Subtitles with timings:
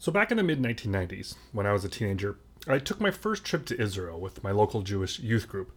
[0.00, 3.44] So, back in the mid 1990s, when I was a teenager, I took my first
[3.44, 5.72] trip to Israel with my local Jewish youth group.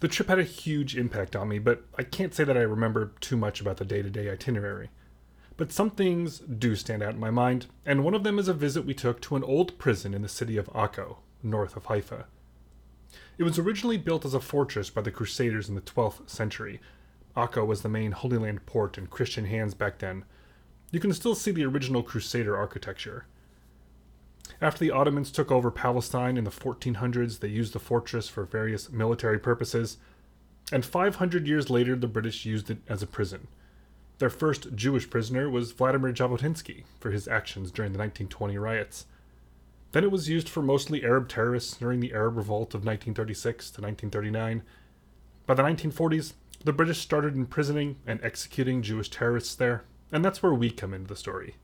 [0.00, 3.12] The trip had a huge impact on me, but I can't say that I remember
[3.18, 4.90] too much about the day to day itinerary.
[5.56, 8.52] But some things do stand out in my mind, and one of them is a
[8.52, 12.26] visit we took to an old prison in the city of Akko, north of Haifa.
[13.38, 16.78] It was originally built as a fortress by the Crusaders in the 12th century.
[17.34, 20.26] Akko was the main Holy Land port in Christian hands back then.
[20.90, 23.24] You can still see the original Crusader architecture.
[24.60, 28.90] After the Ottomans took over Palestine in the 1400s, they used the fortress for various
[28.90, 29.98] military purposes,
[30.72, 33.48] and 500 years later, the British used it as a prison.
[34.18, 39.04] Their first Jewish prisoner was Vladimir Jabotinsky for his actions during the 1920 riots.
[39.92, 43.82] Then it was used for mostly Arab terrorists during the Arab Revolt of 1936 to
[43.82, 44.62] 1939.
[45.44, 46.32] By the 1940s,
[46.64, 51.08] the British started imprisoning and executing Jewish terrorists there, and that's where we come into
[51.08, 51.56] the story.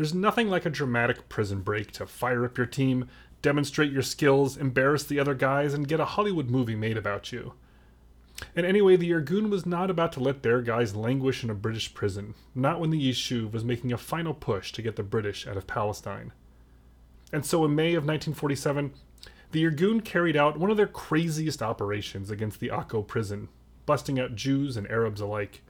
[0.00, 3.06] There's nothing like a dramatic prison break to fire up your team,
[3.42, 7.52] demonstrate your skills, embarrass the other guys, and get a Hollywood movie made about you.
[8.56, 11.92] And anyway, the Irgun was not about to let their guys languish in a British
[11.92, 15.58] prison, not when the Yishuv was making a final push to get the British out
[15.58, 16.32] of Palestine.
[17.30, 18.94] And so in May of 1947,
[19.50, 23.50] the Irgun carried out one of their craziest operations against the Akko prison,
[23.84, 25.60] busting out Jews and Arabs alike.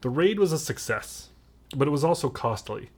[0.00, 1.28] The raid was a success,
[1.76, 2.88] but it was also costly.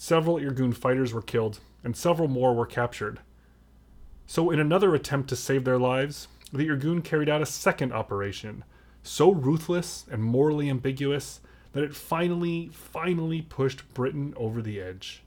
[0.00, 3.18] Several Irgun fighters were killed, and several more were captured.
[4.28, 8.62] So, in another attempt to save their lives, the Irgun carried out a second operation,
[9.02, 11.40] so ruthless and morally ambiguous
[11.72, 15.24] that it finally, finally pushed Britain over the edge.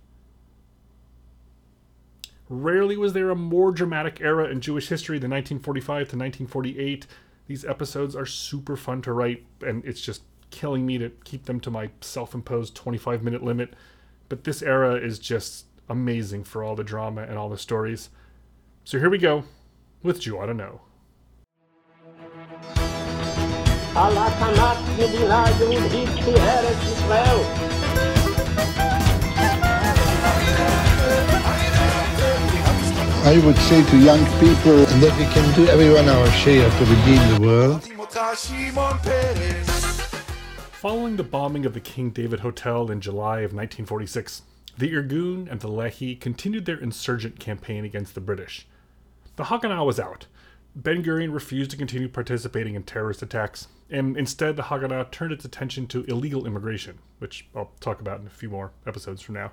[2.47, 7.07] Rarely was there a more dramatic era in Jewish history than 1945 to 1948.
[7.47, 11.59] These episodes are super fun to write, and it's just killing me to keep them
[11.59, 13.73] to my self imposed 25 minute limit.
[14.31, 18.09] But this era is just amazing for all the drama and all the stories.
[18.85, 19.43] So here we go
[20.03, 20.79] with Jew Ought to Know.
[33.25, 37.33] I would say to young people that we can do everyone our share to redeem
[37.33, 37.85] the world.
[40.81, 44.41] Following the bombing of the King David Hotel in July of 1946,
[44.79, 48.65] the Irgun and the Lehi continued their insurgent campaign against the British.
[49.35, 50.25] The Haganah was out.
[50.75, 55.45] Ben Gurion refused to continue participating in terrorist attacks, and instead the Haganah turned its
[55.45, 59.51] attention to illegal immigration, which I'll talk about in a few more episodes from now.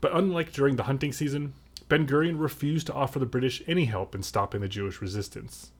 [0.00, 1.54] But unlike during the hunting season,
[1.88, 5.72] Ben Gurion refused to offer the British any help in stopping the Jewish resistance.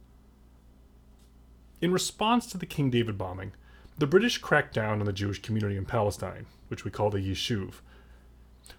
[1.80, 3.52] In response to the King David bombing,
[3.98, 7.74] the British cracked down on the Jewish community in Palestine, which we call the Yishuv.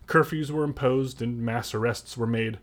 [0.08, 2.60] Curfews were imposed and mass arrests were made.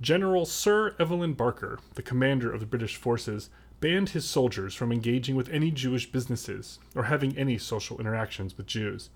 [0.00, 3.50] General Sir Evelyn Barker, the commander of the British forces,
[3.80, 8.66] banned his soldiers from engaging with any Jewish businesses or having any social interactions with
[8.66, 9.10] Jews.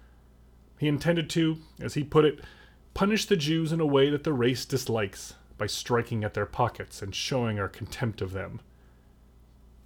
[0.78, 2.40] He intended to, as he put it,
[2.94, 7.00] punish the Jews in a way that the race dislikes by striking at their pockets
[7.00, 8.60] and showing our contempt of them.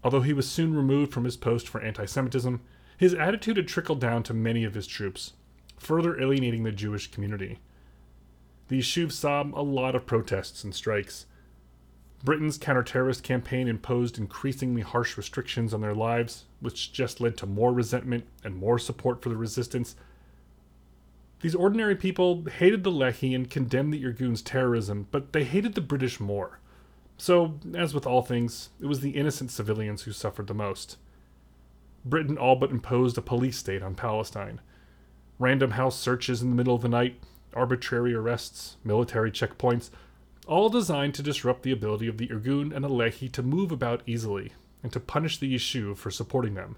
[0.08, 2.62] Although he was soon removed from his post for anti Semitism,
[2.96, 5.34] his attitude had trickled down to many of his troops,
[5.76, 7.58] further alienating the Jewish community.
[8.68, 11.26] The Yishuv saw a lot of protests and strikes.
[12.24, 17.74] Britain's counter-terrorist campaign imposed increasingly harsh restrictions on their lives, which just led to more
[17.74, 19.94] resentment and more support for the resistance.
[21.42, 25.82] These ordinary people hated the Lehi and condemned the Irgun's terrorism, but they hated the
[25.82, 26.60] British more.
[27.18, 30.96] So, as with all things, it was the innocent civilians who suffered the most.
[32.04, 34.60] Britain all but imposed a police state on Palestine.
[35.38, 37.20] Random house searches in the middle of the night,
[37.54, 39.90] arbitrary arrests, military checkpoints,
[40.46, 44.02] all designed to disrupt the ability of the Irgun and the Lehi to move about
[44.06, 44.52] easily
[44.82, 46.76] and to punish the Yishuv for supporting them.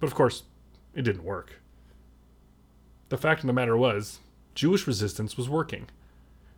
[0.00, 0.42] But of course,
[0.94, 1.60] it didn't work.
[3.08, 4.18] The fact of the matter was,
[4.54, 5.86] Jewish resistance was working.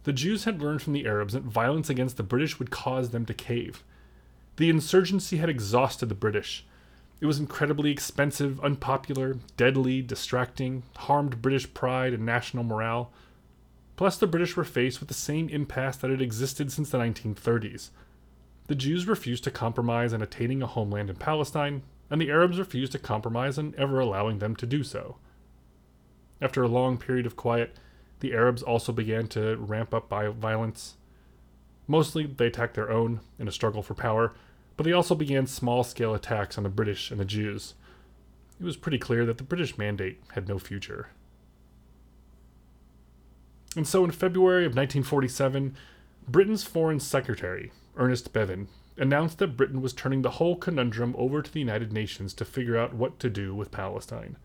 [0.05, 3.25] The Jews had learned from the Arabs that violence against the British would cause them
[3.27, 3.85] to cave.
[4.57, 6.67] The insurgency had exhausted the British.
[7.21, 13.13] It was incredibly expensive, unpopular, deadly, distracting, harmed British pride and national morale.
[13.95, 17.91] Plus, the British were faced with the same impasse that had existed since the 1930s.
[18.67, 22.93] The Jews refused to compromise on attaining a homeland in Palestine, and the Arabs refused
[22.93, 25.17] to compromise on ever allowing them to do so.
[26.41, 27.77] After a long period of quiet,
[28.23, 30.95] the Arabs also began to ramp up violence.
[31.89, 34.33] Mostly, they attacked their own in a struggle for power,
[34.77, 37.75] but they also began small scale attacks on the British and the Jews.
[38.61, 41.09] It was pretty clear that the British mandate had no future.
[43.75, 45.75] And so in February of 1947,
[46.29, 51.53] Britain's Foreign Secretary, Ernest Bevin, announced that Britain was turning the whole conundrum over to
[51.53, 54.37] the United Nations to figure out what to do with Palestine.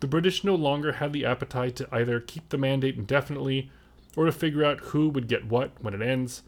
[0.00, 3.70] The British no longer had the appetite to either keep the mandate indefinitely
[4.16, 6.42] or to figure out who would get what when it ends.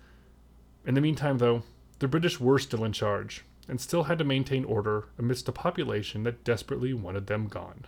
[0.87, 1.63] In the meantime, though,
[1.99, 6.23] the British were still in charge and still had to maintain order amidst a population
[6.25, 7.87] that desperately wanted them gone.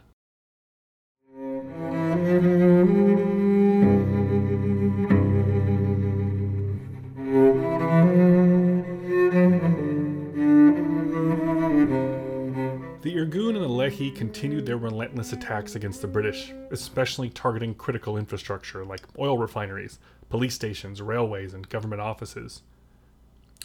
[13.03, 18.17] The Irgun and the Lehi continued their relentless attacks against the British, especially targeting critical
[18.17, 22.63] infrastructure like oil refineries, police stations, railways, and government offices.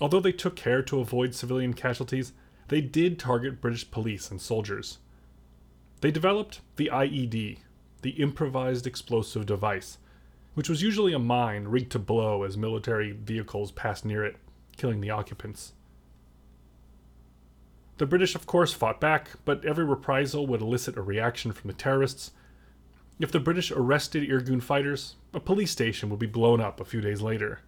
[0.01, 2.34] Although they took care to avoid civilian casualties,
[2.69, 4.98] they did target British police and soldiers.
[6.01, 7.60] They developed the IED,
[8.01, 10.00] the improvised explosive device,
[10.56, 14.38] which was usually a mine rigged to blow as military vehicles passed near it,
[14.78, 15.74] killing the occupants.
[17.98, 21.74] The British, of course, fought back, but every reprisal would elicit a reaction from the
[21.74, 22.32] terrorists.
[23.20, 27.02] If the British arrested Irgun fighters, a police station would be blown up a few
[27.02, 27.62] days later.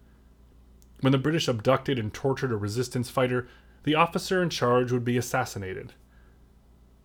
[1.00, 3.48] When the British abducted and tortured a resistance fighter,
[3.82, 5.94] the officer in charge would be assassinated.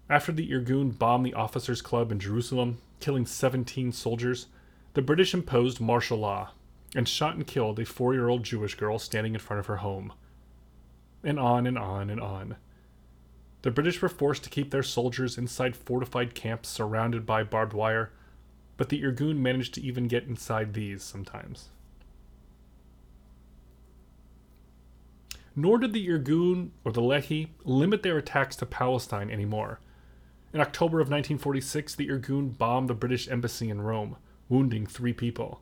[0.08, 4.48] After the Irgun bombed the officers' club in Jerusalem, killing 17 soldiers,
[4.94, 6.52] the British imposed martial law
[6.96, 9.78] and shot and killed a four year old Jewish girl standing in front of her
[9.78, 10.14] home.
[11.24, 12.58] And on and on and on.
[13.66, 18.12] The British were forced to keep their soldiers inside fortified camps surrounded by barbed wire,
[18.78, 21.70] but the Irgun managed to even get inside these sometimes.
[25.56, 29.80] Nor did the Irgun or the Lehi limit their attacks to Palestine anymore.
[30.54, 35.60] In October of 1946, the Irgun bombed the British embassy in Rome, wounding three people.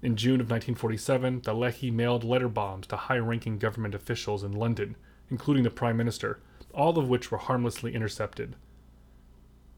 [0.00, 4.52] In June of 1947, the Lehi mailed letter bombs to high ranking government officials in
[4.52, 4.96] London,
[5.28, 6.40] including the Prime Minister,
[6.76, 8.54] all of which were harmlessly intercepted.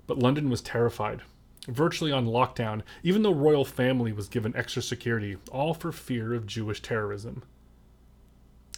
[0.07, 1.23] But London was terrified,
[1.69, 6.47] virtually on lockdown, even the royal family was given extra security, all for fear of
[6.47, 7.45] Jewish terrorism.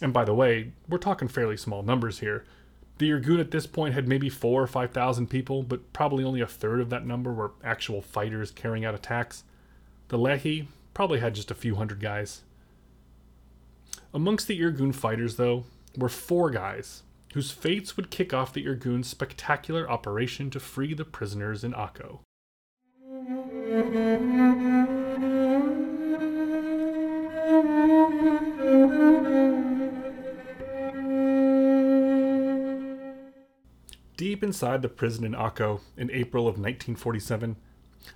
[0.01, 2.45] And by the way, we're talking fairly small numbers here.
[2.99, 6.41] The Irgun at this point had maybe four or five thousand people, but probably only
[6.41, 9.43] a third of that number were actual fighters carrying out attacks.
[10.09, 12.41] The Lehi probably had just a few hundred guys.
[14.13, 15.63] Amongst the Irgun fighters, though,
[15.97, 21.05] were four guys whose fates would kick off the Irgun's spectacular operation to free the
[21.05, 22.19] prisoners in Akko.
[34.17, 37.55] Deep inside the prison in Akko in April of 1947,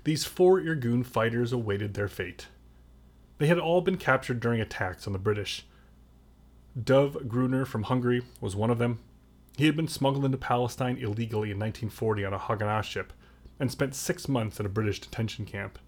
[0.04, 2.46] these four Irgun fighters awaited their fate.
[3.38, 5.66] They had all been captured during attacks on the British,
[6.82, 8.98] Dov Gruner from Hungary was one of them.
[9.56, 13.14] He had been smuggled into Palestine illegally in 1940 on a Haganah ship
[13.58, 15.78] and spent six months in a British detention camp.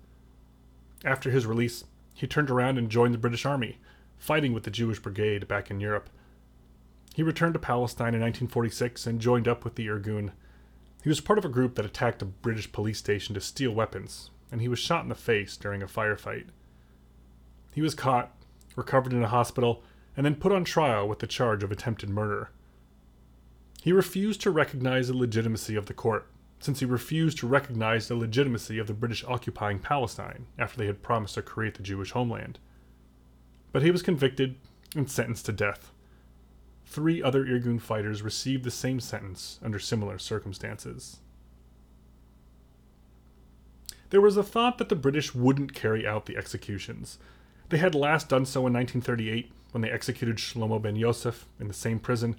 [1.05, 3.79] After his release, he turned around and joined the British Army,
[4.17, 6.08] fighting with the Jewish Brigade back in Europe.
[7.14, 10.32] He returned to Palestine in 1946 and joined up with the Irgun.
[11.02, 14.31] He was part of a group that attacked a British police station to steal weapons,
[14.50, 16.46] and he was shot in the face during a firefight.
[17.74, 18.34] He was caught,
[18.74, 19.82] recovered in a hospital,
[20.19, 22.51] and then put on trial with the charge of attempted murder.
[23.81, 26.27] He refused to recognize the legitimacy of the court,
[26.58, 31.05] since he refused to recognize the legitimacy of the British occupying Palestine after they had
[31.05, 32.58] promised to create the Jewish homeland.
[33.70, 34.56] But he was convicted
[34.96, 35.93] and sentenced to death.
[36.84, 41.19] Three other Irgun fighters received the same sentence under similar circumstances.
[44.10, 47.20] There was a thought that the British wouldn't carry out the executions.
[47.69, 51.75] They had last done so in 1938 when they executed Shlomo ben Yosef in the
[51.75, 52.37] same prison.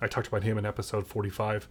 [0.00, 1.68] I talked about him in episode 45.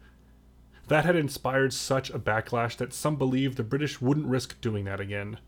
[0.87, 4.99] That had inspired such a backlash that some believed the British wouldn't risk doing that
[4.99, 5.39] again.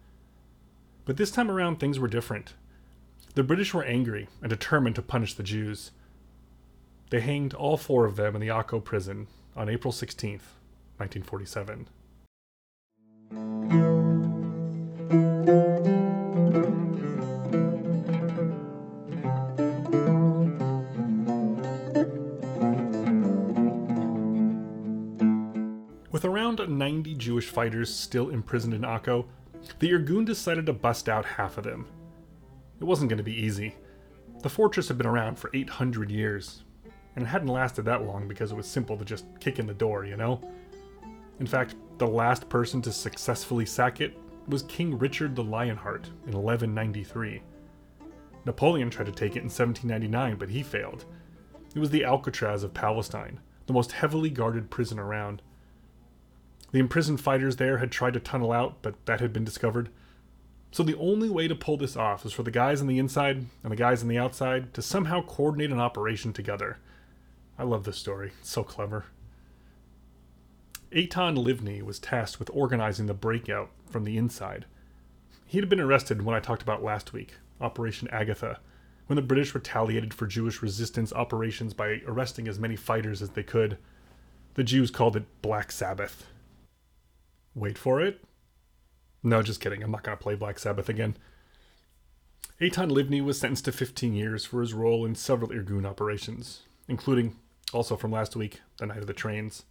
[1.05, 2.53] But this time around, things were different.
[3.35, 5.91] The British were angry and determined to punish the Jews.
[7.09, 10.41] They hanged all four of them in the Akko prison on April 16th,
[10.97, 11.87] 1947.
[26.87, 29.25] 90 Jewish fighters still imprisoned in Akko,
[29.79, 31.85] the Irgun decided to bust out half of them.
[32.79, 33.75] It wasn't going to be easy.
[34.41, 36.63] The fortress had been around for 800 years,
[37.17, 39.73] and it hadn't lasted that long because it was simple to just kick in the
[39.73, 40.39] door, you know?
[41.41, 44.17] In fact, the last person to successfully sack it
[44.47, 47.41] was King Richard the Lionheart in 1193.
[48.45, 51.03] Napoleon tried to take it in 1799, but he failed.
[51.75, 55.41] It was the Alcatraz of Palestine, the most heavily guarded prison around.
[56.71, 59.89] The imprisoned fighters there had tried to tunnel out, but that had been discovered.
[60.71, 63.45] So the only way to pull this off was for the guys on the inside
[63.63, 66.77] and the guys on the outside to somehow coordinate an operation together.
[67.57, 68.33] I love this story.
[68.41, 69.05] It's so clever.
[70.91, 74.65] Eitan Livni was tasked with organizing the breakout from the inside.
[75.45, 78.59] He had been arrested when I talked about last week, Operation Agatha,
[79.07, 83.43] when the British retaliated for Jewish resistance operations by arresting as many fighters as they
[83.43, 83.77] could.
[84.53, 86.25] The Jews called it Black Sabbath.
[87.57, 88.23] Wait for it.
[89.23, 89.81] No, just kidding.
[89.81, 91.17] I'm not going to play Black Sabbath again.
[92.61, 97.35] Eitan Livni was sentenced to 15 years for his role in several Irgun operations, including,
[97.73, 99.63] also from last week, the Night of the Trains.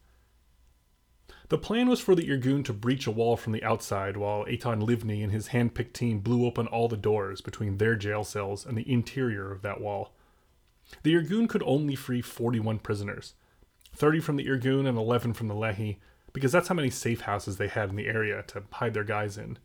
[1.49, 4.83] The plan was for the Irgun to breach a wall from the outside while Eitan
[4.83, 8.76] Livni and his hand-picked team blew open all the doors between their jail cells and
[8.76, 10.12] the interior of that wall.
[11.05, 13.35] The Irgun could only free 41 prisoners,
[13.95, 15.99] 30 from the Irgun and 11 from the Lehi,
[16.37, 19.38] because that's how many safe houses they had in the area to hide their guys
[19.38, 19.57] in.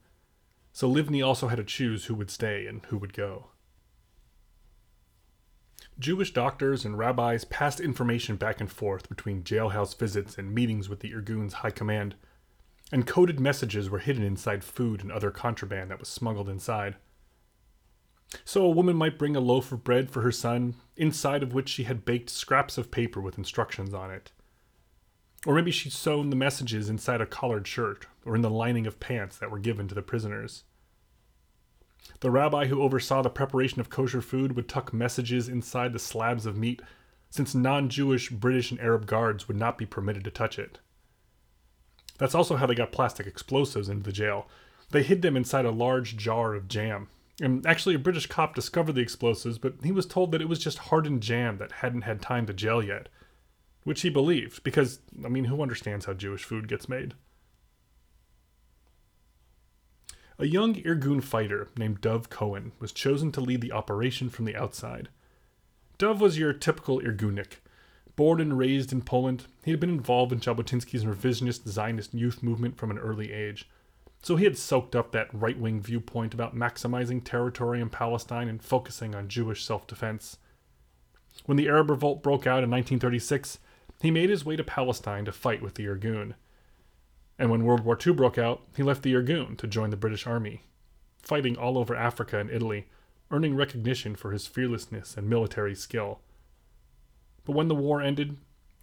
[0.71, 3.47] So Livni also had to choose who would stay and who would go.
[5.99, 11.01] Jewish doctors and rabbis passed information back and forth between jailhouse visits and meetings with
[11.01, 12.15] the Irgun's high command,
[12.89, 16.95] and coded messages were hidden inside food and other contraband that was smuggled inside.
[18.45, 21.67] So a woman might bring a loaf of bread for her son, inside of which
[21.67, 24.31] she had baked scraps of paper with instructions on it.
[25.45, 28.99] Or maybe she'd sewn the messages inside a collared shirt or in the lining of
[28.99, 30.63] pants that were given to the prisoners.
[32.19, 36.45] The rabbi who oversaw the preparation of kosher food would tuck messages inside the slabs
[36.45, 36.81] of meat,
[37.31, 40.79] since non Jewish British and Arab guards would not be permitted to touch it.
[42.19, 44.47] That's also how they got plastic explosives into the jail.
[44.91, 47.07] They hid them inside a large jar of jam.
[47.41, 50.59] And actually, a British cop discovered the explosives, but he was told that it was
[50.59, 53.09] just hardened jam that hadn't had time to gel yet.
[53.83, 57.15] Which he believed, because, I mean, who understands how Jewish food gets made?
[60.37, 64.55] A young Irgun fighter named Dov Cohen was chosen to lead the operation from the
[64.55, 65.09] outside.
[65.97, 67.59] Dov was your typical Irgunik.
[68.15, 72.77] Born and raised in Poland, he had been involved in Jabotinsky's revisionist Zionist youth movement
[72.77, 73.69] from an early age.
[74.23, 78.61] So he had soaked up that right wing viewpoint about maximizing territory in Palestine and
[78.61, 80.37] focusing on Jewish self defense.
[81.45, 83.59] When the Arab revolt broke out in 1936,
[84.01, 86.33] he made his way to Palestine to fight with the Irgun
[87.41, 90.27] and when World War II broke out, he left the Irgun to join the British
[90.27, 90.61] Army,
[91.23, 92.85] fighting all over Africa and Italy,
[93.31, 96.19] earning recognition for his fearlessness and military skill.
[97.43, 98.37] But when the war ended,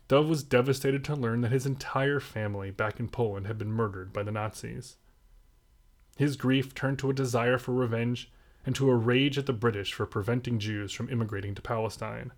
[0.08, 4.12] Dov was devastated to learn that his entire family back in Poland had been murdered
[4.12, 4.96] by the Nazis.
[6.16, 8.32] His grief turned to a desire for revenge
[8.66, 12.32] and to a rage at the British for preventing Jews from immigrating to Palestine.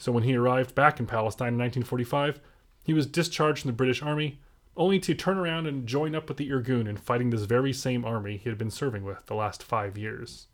[0.00, 2.40] So when he arrived back in Palestine in 1945,
[2.82, 4.40] he was discharged from the British Army
[4.74, 8.02] only to turn around and join up with the Irgun in fighting this very same
[8.02, 10.46] army he had been serving with the last five years.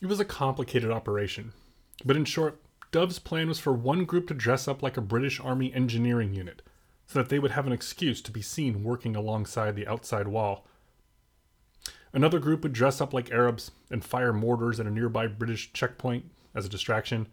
[0.00, 1.52] It was a complicated operation,
[2.04, 5.38] but in short, Dov's plan was for one group to dress up like a British
[5.38, 6.60] Army engineering unit,
[7.06, 10.66] so that they would have an excuse to be seen working alongside the outside wall.
[12.12, 16.24] Another group would dress up like Arabs and fire mortars at a nearby British checkpoint
[16.52, 17.28] as a distraction,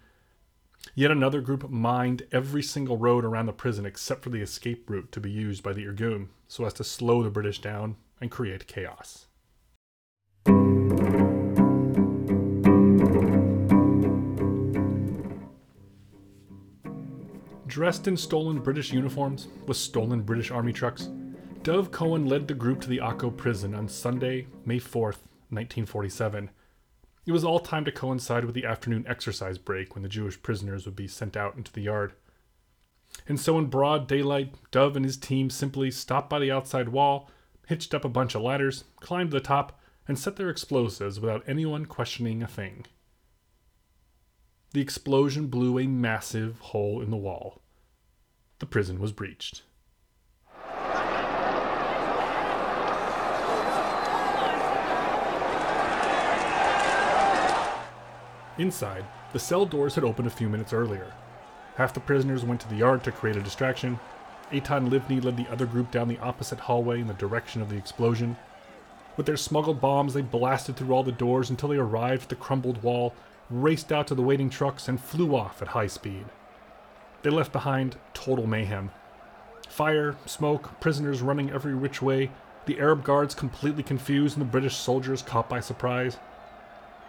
[0.96, 5.12] Yet another group mined every single road around the prison except for the escape route
[5.12, 8.68] to be used by the Irgun so as to slow the British down and create
[8.68, 9.28] chaos.
[17.68, 21.10] Dressed in stolen British uniforms with stolen British Army trucks,
[21.62, 25.22] Dov Cohen led the group to the Akko prison on Sunday, May 4th,
[25.52, 26.50] 1947,
[27.26, 30.86] it was all timed to coincide with the afternoon exercise break when the Jewish prisoners
[30.86, 32.14] would be sent out into the yard.
[33.28, 37.30] And so, in broad daylight, Dov and his team simply stopped by the outside wall,
[37.68, 41.44] hitched up a bunch of ladders, climbed to the top, and set their explosives without
[41.48, 42.86] anyone questioning a thing.
[44.74, 47.62] The explosion blew a massive hole in the wall.
[48.60, 49.64] The prison was breached.
[58.60, 61.14] Inside, the cell doors had opened a few minutes earlier.
[61.78, 64.02] Half the prisoners went to the yard to create a distraction.
[64.52, 67.78] Eitan Livni led the other group down the opposite hallway in the direction of the
[67.78, 68.36] explosion.
[69.16, 72.36] With their smuggled bombs, they blasted through all the doors until they arrived at the
[72.36, 73.14] crumbled wall,
[73.50, 76.26] raced out to the waiting trucks, and flew off at high speed.
[77.22, 78.92] They left behind total mayhem.
[79.70, 82.30] Fire, smoke, prisoners running every which way,
[82.66, 86.18] the Arab guards completely confused, and the British soldiers caught by surprise.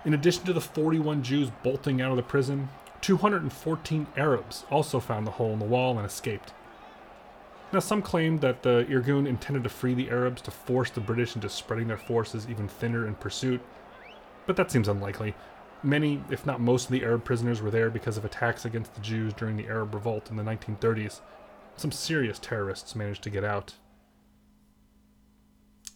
[0.04, 2.71] In addition to the 41 Jews bolting out of the prison,
[3.02, 6.54] 214 Arabs also found the hole in the wall and escaped.
[7.73, 11.37] Now, some claim that the Irgun intended to free the Arabs to force the British
[11.37, 13.61] into spreading their forces even thinner in pursuit,
[14.47, 15.35] but that seems unlikely.
[15.83, 19.00] Many, if not most, of the Arab prisoners were there because of attacks against the
[19.00, 21.21] Jews during the Arab Revolt in the 1930s.
[21.76, 23.75] Some serious terrorists managed to get out.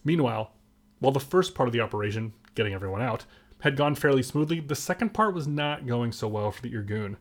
[0.03, 0.51] Meanwhile,
[0.99, 3.25] while the first part of the operation, getting everyone out,
[3.65, 7.15] had gone fairly smoothly, the second part was not going so well for the Irgun.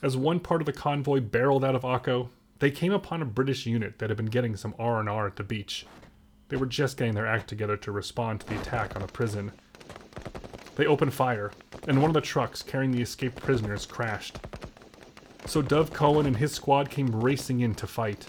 [0.00, 2.28] As one part of the convoy barreled out of Akko,
[2.60, 5.86] they came upon a British unit that had been getting some R&R at the beach.
[6.50, 9.50] They were just getting their act together to respond to the attack on the prison.
[10.76, 11.50] They opened fire,
[11.88, 14.38] and one of the trucks carrying the escaped prisoners crashed.
[15.46, 18.28] So Dov Cohen and his squad came racing in to fight.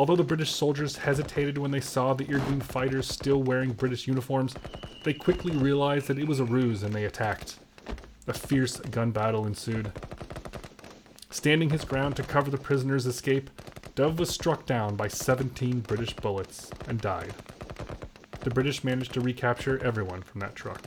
[0.00, 4.54] Although the British soldiers hesitated when they saw the Irgun fighters still wearing British uniforms,
[5.04, 7.58] they quickly realized that it was a ruse and they attacked.
[8.26, 9.92] A fierce gun battle ensued.
[11.28, 13.50] Standing his ground to cover the prisoner's escape,
[13.94, 17.34] Dov was struck down by 17 British bullets and died.
[18.40, 20.80] The British managed to recapture everyone from that truck.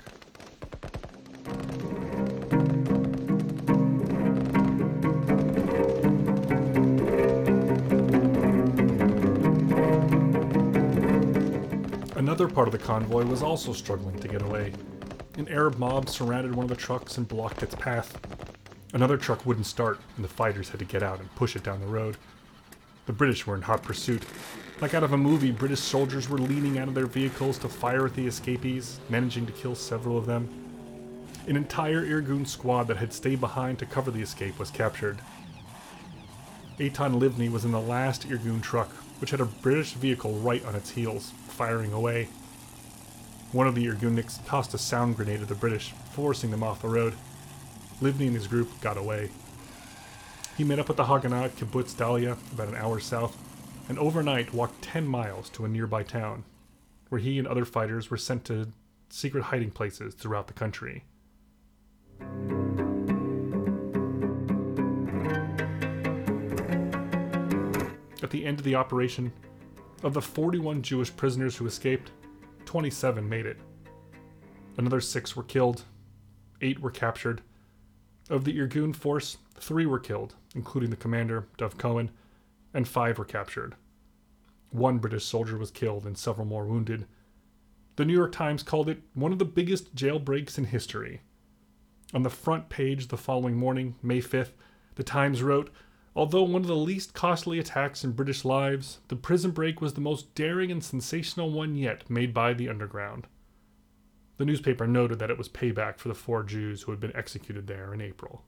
[12.34, 14.74] Another part of the convoy was also struggling to get away.
[15.38, 18.20] An Arab mob surrounded one of the trucks and blocked its path.
[18.92, 21.80] Another truck wouldn't start, and the fighters had to get out and push it down
[21.80, 22.18] the road.
[23.06, 24.24] The British were in hot pursuit.
[24.82, 28.08] Like out of a movie, British soldiers were leaning out of their vehicles to fire
[28.08, 30.50] at the escapees, managing to kill several of them.
[31.48, 35.20] An entire Irgun squad that had stayed behind to cover the escape was captured.
[36.80, 38.90] Eitan Livni was in the last Irgun truck,
[39.22, 42.30] which had a British vehicle right on its heels, firing away.
[43.52, 46.88] One of the Irguniks tossed a sound grenade at the British, forcing them off the
[46.88, 47.14] road.
[48.02, 49.30] Livni and his group got away.
[50.58, 53.38] He met up with the Haganah at Kibbutz Dalia, about an hour south,
[53.88, 56.44] and overnight walked 10 miles to a nearby town,
[57.10, 58.70] where he and other fighters were sent to
[59.10, 61.04] secret hiding places throughout the country.
[68.24, 69.34] At the end of the operation,
[70.02, 72.12] of the 41 Jewish prisoners who escaped,
[72.66, 73.58] 27 made it.
[74.78, 75.84] Another six were killed,
[76.62, 77.42] eight were captured.
[78.30, 82.12] Of the Irgun force, three were killed, including the commander, Dov Cohen,
[82.74, 83.76] and five were captured.
[84.72, 87.06] One British soldier was killed and several more wounded.
[87.98, 91.22] The New York Times called it one of the biggest jailbreaks in history.
[92.14, 94.54] On the front page the following morning, May 5th,
[94.96, 95.70] the Times wrote
[96.16, 100.02] Although one of the least costly attacks in British lives, the prison break was the
[100.02, 103.26] most daring and sensational one yet made by the Underground.
[104.38, 107.66] The newspaper noted that it was payback for the four Jews who had been executed
[107.66, 108.44] there in April.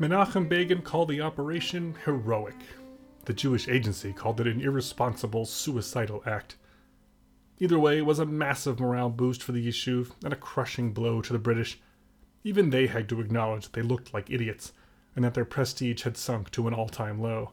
[0.00, 2.56] Menachem Begin called the operation heroic.
[3.26, 6.56] The Jewish agency called it an irresponsible, suicidal act.
[7.58, 11.20] Either way, it was a massive morale boost for the Yishuv and a crushing blow
[11.20, 11.78] to the British.
[12.44, 14.72] Even they had to acknowledge that they looked like idiots
[15.14, 17.52] and that their prestige had sunk to an all time low.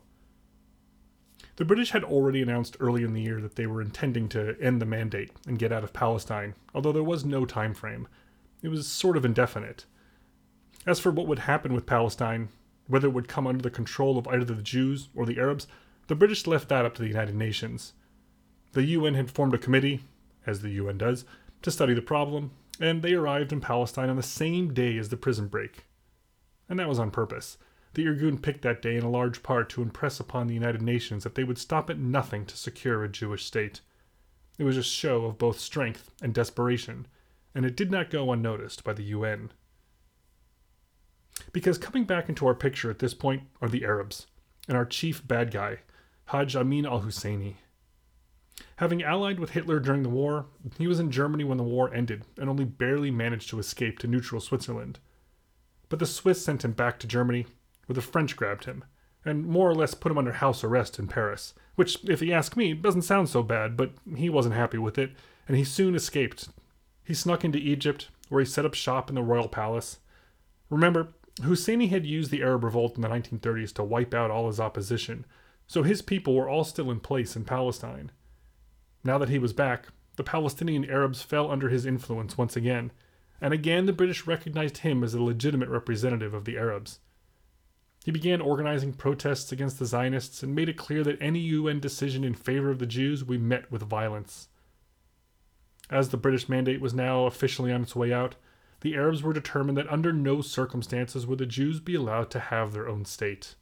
[1.57, 4.81] The British had already announced early in the year that they were intending to end
[4.81, 8.07] the mandate and get out of Palestine, although there was no time frame.
[8.61, 9.83] It was sort of indefinite.
[10.87, 12.47] As for what would happen with Palestine,
[12.87, 15.67] whether it would come under the control of either the Jews or the Arabs,
[16.07, 17.91] the British left that up to the United Nations.
[18.71, 20.05] The UN had formed a committee,
[20.45, 21.25] as the UN does,
[21.63, 25.17] to study the problem, and they arrived in Palestine on the same day as the
[25.17, 25.83] prison break.
[26.69, 27.57] And that was on purpose.
[27.93, 31.25] The Irgun picked that day in a large part to impress upon the United Nations
[31.25, 33.81] that they would stop at nothing to secure a Jewish state.
[34.57, 37.07] It was a show of both strength and desperation,
[37.53, 39.51] and it did not go unnoticed by the UN.
[41.53, 44.27] Because coming back into our picture at this point are the Arabs,
[44.67, 45.79] and our chief bad guy,
[46.25, 47.55] Hajj Amin al Husseini.
[48.77, 50.45] Having allied with Hitler during the war,
[50.77, 54.07] he was in Germany when the war ended and only barely managed to escape to
[54.07, 54.99] neutral Switzerland.
[55.89, 57.45] But the Swiss sent him back to Germany,
[57.85, 58.83] where the French grabbed him,
[59.23, 62.57] and more or less put him under house arrest in Paris, which, if you ask
[62.57, 65.11] me, doesn't sound so bad, but he wasn't happy with it,
[65.47, 66.49] and he soon escaped.
[67.03, 69.99] He snuck into Egypt, where he set up shop in the royal palace.
[70.69, 71.09] Remember,
[71.41, 75.25] Husseini had used the Arab revolt in the 1930s to wipe out all his opposition,
[75.67, 78.11] so his people were all still in place in Palestine.
[79.03, 82.91] Now that he was back, the Palestinian Arabs fell under his influence once again,
[83.39, 86.99] and again the British recognized him as a legitimate representative of the Arabs.
[88.03, 92.23] He began organizing protests against the Zionists and made it clear that any UN decision
[92.23, 94.47] in favor of the Jews would be met with violence.
[95.89, 98.35] As the British mandate was now officially on its way out,
[98.81, 102.73] the Arabs were determined that under no circumstances would the Jews be allowed to have
[102.73, 103.55] their own state.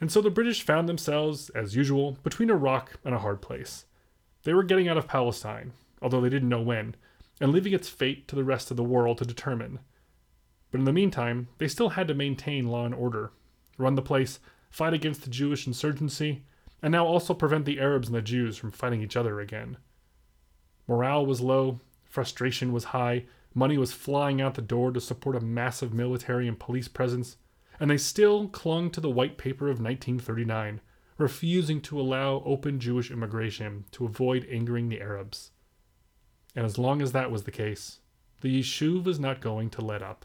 [0.00, 3.86] And so the British found themselves, as usual, between a rock and a hard place.
[4.44, 6.94] They were getting out of Palestine, although they didn't know when,
[7.40, 9.80] and leaving its fate to the rest of the world to determine.
[10.70, 13.32] But in the meantime, they still had to maintain law and order,
[13.78, 14.38] run the place,
[14.70, 16.44] fight against the Jewish insurgency,
[16.82, 19.78] and now also prevent the Arabs and the Jews from fighting each other again.
[20.86, 21.80] Morale was low,
[22.16, 26.58] frustration was high, money was flying out the door to support a massive military and
[26.58, 27.36] police presence,
[27.78, 30.80] and they still clung to the white paper of 1939,
[31.18, 35.50] refusing to allow open Jewish immigration to avoid angering the Arabs.
[36.54, 37.98] And as long as that was the case,
[38.40, 40.24] the Yishuv was not going to let up.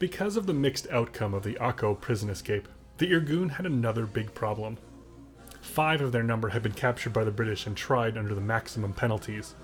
[0.00, 4.32] Because of the mixed outcome of the Akko prison escape, the Irgun had another big
[4.32, 4.78] problem.
[5.60, 8.94] Five of their number had been captured by the British and tried under the maximum
[8.94, 9.54] penalties.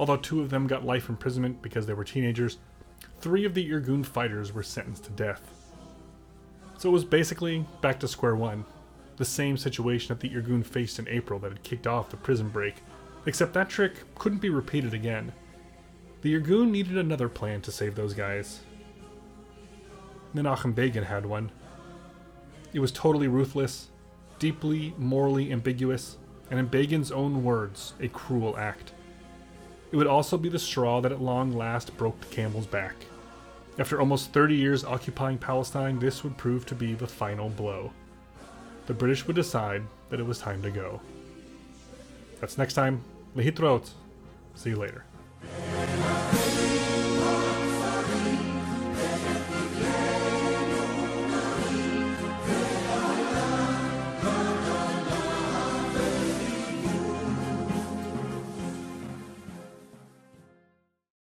[0.00, 2.58] Although two of them got life imprisonment because they were teenagers,
[3.20, 5.48] three of the Irgun fighters were sentenced to death.
[6.78, 8.64] So it was basically back to square one,
[9.16, 12.48] the same situation that the Irgun faced in April that had kicked off the prison
[12.48, 12.74] break,
[13.26, 15.32] except that trick couldn't be repeated again.
[16.22, 18.62] The Irgun needed another plan to save those guys,
[20.34, 21.50] Menachem Begin had one.
[22.72, 23.88] It was totally ruthless,
[24.38, 26.16] deeply morally ambiguous,
[26.50, 28.92] and in Begin's own words, a cruel act.
[29.90, 32.94] It would also be the straw that at long last broke the camel's back.
[33.78, 37.92] After almost 30 years occupying Palestine, this would prove to be the final blow.
[38.86, 41.00] The British would decide that it was time to go.
[42.40, 43.02] That's next time.
[43.36, 43.90] Lehitrot.
[44.54, 45.04] See you later.